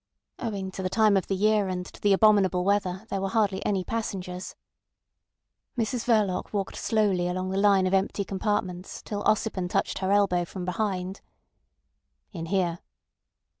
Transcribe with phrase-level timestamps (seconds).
[0.39, 3.63] Owing to the time of the year and to the abominable weather there were hardly
[3.63, 4.55] any passengers.
[5.77, 10.43] Mrs Verloc walked slowly along the line of empty compartments till Ossipon touched her elbow
[10.43, 11.21] from behind.
[12.31, 12.79] "In here."